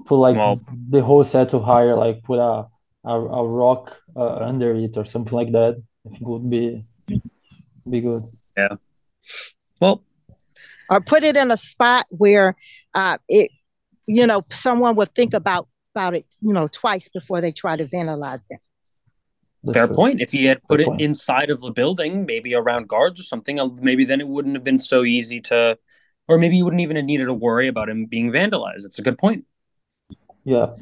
put 0.05 0.17
like 0.17 0.35
well, 0.35 0.59
the 0.89 1.03
whole 1.03 1.23
set 1.23 1.49
to 1.49 1.59
hire, 1.59 1.95
like 1.95 2.23
put 2.23 2.39
a 2.39 2.67
a, 3.03 3.13
a 3.13 3.47
rock 3.47 3.95
uh, 4.15 4.35
under 4.37 4.75
it 4.75 4.97
or 4.97 5.05
something 5.05 5.33
like 5.33 5.51
that. 5.51 5.81
I 6.07 6.09
think 6.09 6.27
would 6.27 6.49
be 6.49 6.85
be 7.89 8.01
good. 8.01 8.23
Yeah. 8.57 8.75
Well, 9.79 10.03
or 10.89 11.01
put 11.01 11.23
it 11.23 11.35
in 11.35 11.51
a 11.51 11.57
spot 11.57 12.05
where 12.09 12.55
uh, 12.93 13.17
it, 13.27 13.51
you 14.05 14.25
know, 14.25 14.43
someone 14.49 14.95
would 14.95 15.13
think 15.13 15.33
about 15.33 15.67
about 15.93 16.15
it, 16.15 16.25
you 16.41 16.53
know, 16.53 16.67
twice 16.67 17.09
before 17.09 17.41
they 17.41 17.51
try 17.51 17.75
to 17.75 17.85
vandalize 17.85 18.45
it. 18.49 18.59
Fair 19.73 19.87
point. 19.87 20.21
If 20.21 20.31
he 20.31 20.45
had 20.45 20.61
put 20.63 20.79
it 20.79 20.87
inside 20.99 21.49
of 21.49 21.59
the 21.59 21.71
building, 21.71 22.25
maybe 22.25 22.55
around 22.55 22.87
guards 22.87 23.19
or 23.19 23.23
something, 23.23 23.59
uh, 23.59 23.67
maybe 23.81 24.05
then 24.05 24.21
it 24.21 24.27
wouldn't 24.27 24.55
have 24.55 24.63
been 24.63 24.79
so 24.79 25.03
easy 25.03 25.41
to, 25.41 25.77
or 26.27 26.37
maybe 26.37 26.55
you 26.55 26.63
wouldn't 26.63 26.81
even 26.81 26.95
have 26.95 27.03
needed 27.03 27.25
to 27.25 27.33
worry 27.33 27.67
about 27.67 27.89
him 27.89 28.05
being 28.05 28.31
vandalized. 28.31 28.85
It's 28.85 28.99
a 28.99 29.01
good 29.01 29.17
point. 29.17 29.45
Yeah. 30.45 30.73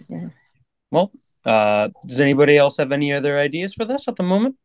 Well, 0.92 1.12
uh, 1.46 1.90
does 2.06 2.20
anybody 2.20 2.58
else 2.58 2.78
have 2.78 2.92
any 2.92 3.12
other 3.12 3.40
ideas 3.40 3.74
for 3.74 3.86
this 3.86 4.08
at 4.08 4.18
the 4.18 4.24
moment? 4.24 4.56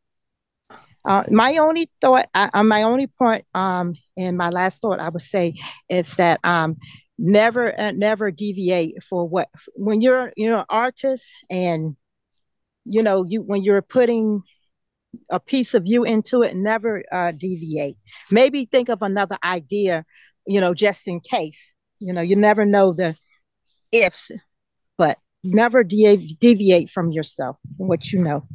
Uh, 1.05 1.25
my 1.31 1.57
only 1.57 1.91
thought, 2.01 2.27
uh, 2.35 2.63
my 2.63 2.83
only 2.83 3.07
point, 3.07 3.45
um, 3.55 3.95
and 4.17 4.37
my 4.37 4.51
last 4.51 4.83
thought, 4.83 5.01
I 5.01 5.09
would 5.09 5.23
say, 5.23 5.55
is 5.89 6.17
that 6.17 6.41
um, 6.45 6.77
never, 7.19 7.79
uh, 7.79 7.93
never 7.93 8.31
deviate 8.31 9.03
for 9.03 9.29
what 9.29 9.49
when 9.75 10.01
you're 10.01 10.33
you're 10.37 10.59
an 10.59 10.65
artist 10.69 11.33
and 11.49 11.97
you 12.85 13.03
know, 13.03 13.25
you 13.25 13.43
when 13.43 13.63
you're 13.63 13.83
putting 13.83 14.43
a 15.31 15.41
piece 15.41 15.75
of 15.75 15.85
you 15.87 16.05
into 16.05 16.43
it, 16.43 16.55
never 16.57 17.03
uh, 17.13 17.33
deviate. 17.33 17.97
Maybe 18.31 18.65
think 18.65 18.89
of 18.89 19.03
another 19.03 19.37
idea, 19.45 20.05
you 20.47 20.61
know, 20.61 20.75
just 20.75 21.07
in 21.09 21.21
case. 21.21 21.73
You 21.99 22.15
know, 22.15 22.23
you 22.23 22.37
never 22.37 22.65
know 22.65 22.93
the 22.93 23.17
ifs, 23.93 24.31
but 24.97 25.19
never 25.45 25.85
de- 25.85 26.37
deviate 26.41 26.91
from 26.91 27.11
yourself, 27.11 27.57
what 27.77 28.13
you 28.13 28.21
know. 28.21 28.47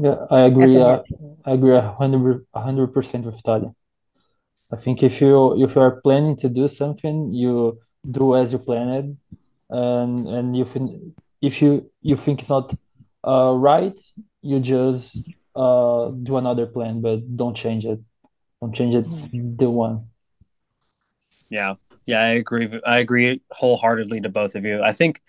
Yeah, 0.00 0.16
I 0.30 0.40
agree. 0.46 0.80
Uh, 0.80 1.02
I 1.44 1.52
agree 1.52 1.76
a 1.76 1.82
hundred 1.98 2.46
hundred 2.54 2.88
percent 2.94 3.24
with 3.26 3.42
Talia. 3.42 3.72
I 4.72 4.76
think 4.76 5.02
if 5.02 5.20
you 5.20 5.62
if 5.62 5.74
you 5.74 5.82
are 5.82 6.00
planning 6.00 6.36
to 6.38 6.48
do 6.48 6.68
something, 6.68 7.32
you 7.32 7.78
do 8.08 8.36
as 8.36 8.52
you 8.52 8.58
planned, 8.58 9.18
and 9.68 10.26
and 10.28 10.56
if 10.56 10.76
if 11.42 11.60
you 11.62 11.90
you 12.02 12.16
think 12.16 12.40
it's 12.40 12.48
not 12.50 12.74
uh, 13.26 13.52
right, 13.56 13.98
you 14.42 14.60
just 14.60 15.24
uh, 15.56 16.08
do 16.10 16.36
another 16.36 16.66
plan, 16.66 17.00
but 17.00 17.36
don't 17.36 17.56
change 17.56 17.84
it. 17.84 18.00
Don't 18.60 18.74
change 18.74 18.94
it. 18.94 19.06
The 19.32 19.68
one. 19.70 20.06
Yeah, 21.50 21.74
yeah, 22.06 22.20
I 22.20 22.28
agree. 22.28 22.80
I 22.86 22.98
agree 22.98 23.40
wholeheartly 23.50 24.20
to 24.20 24.28
both 24.28 24.54
of 24.54 24.64
you. 24.64 24.82
I 24.82 24.92
think, 24.92 25.20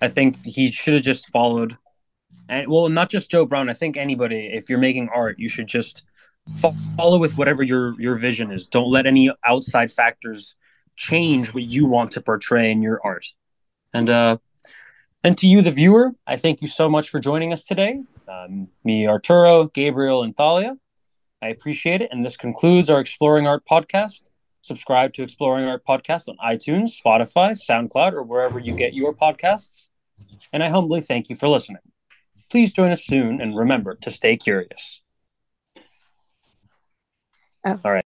I 0.00 0.08
think 0.08 0.36
he 0.44 0.70
should 0.70 0.94
have 0.94 1.02
just 1.02 1.28
followed, 1.28 1.76
and 2.50 2.68
well, 2.68 2.88
not 2.88 3.08
just 3.08 3.30
Joe 3.30 3.46
Brown. 3.46 3.70
I 3.70 3.72
think 3.74 3.96
anybody, 3.96 4.50
if 4.52 4.68
you're 4.68 4.78
making 4.78 5.08
art, 5.14 5.38
you 5.38 5.48
should 5.48 5.68
just 5.68 6.02
follow 6.96 7.18
with 7.18 7.38
whatever 7.38 7.62
your 7.62 7.98
your 8.00 8.16
vision 8.16 8.50
is. 8.50 8.66
Don't 8.66 8.90
let 8.90 9.06
any 9.06 9.32
outside 9.46 9.92
factors 9.92 10.56
change 10.96 11.54
what 11.54 11.62
you 11.62 11.86
want 11.86 12.10
to 12.12 12.20
portray 12.20 12.70
in 12.70 12.82
your 12.82 13.00
art. 13.04 13.26
And 13.94 14.10
uh, 14.10 14.38
and 15.22 15.38
to 15.38 15.46
you, 15.46 15.62
the 15.62 15.70
viewer, 15.70 16.12
I 16.26 16.36
thank 16.36 16.60
you 16.60 16.68
so 16.68 16.88
much 16.88 17.08
for 17.08 17.20
joining 17.20 17.52
us 17.52 17.62
today. 17.62 18.02
Um, 18.28 18.68
me, 18.84 19.06
Arturo, 19.06 19.66
Gabriel, 19.66 20.22
and 20.22 20.36
Thalia. 20.36 20.76
I 21.42 21.48
appreciate 21.48 22.02
it. 22.02 22.10
And 22.10 22.24
this 22.24 22.36
concludes 22.36 22.90
our 22.90 23.00
Exploring 23.00 23.46
Art 23.46 23.62
podcast. 23.64 24.22
Subscribe 24.62 25.14
to 25.14 25.22
Exploring 25.22 25.66
Art 25.66 25.84
Podcast 25.86 26.28
on 26.28 26.36
iTunes, 26.44 27.00
Spotify, 27.00 27.52
SoundCloud, 27.52 28.12
or 28.12 28.22
wherever 28.22 28.58
you 28.58 28.74
get 28.74 28.92
your 28.92 29.14
podcasts. 29.14 29.88
And 30.52 30.62
I 30.62 30.68
humbly 30.68 31.00
thank 31.00 31.30
you 31.30 31.36
for 31.36 31.48
listening. 31.48 31.80
Please 32.50 32.72
join 32.72 32.90
us 32.90 33.04
soon 33.04 33.40
and 33.40 33.56
remember 33.56 33.94
to 33.94 34.10
stay 34.10 34.36
curious. 34.36 35.02
Oh. 37.64 37.78
All 37.84 37.92
right. 37.92 38.04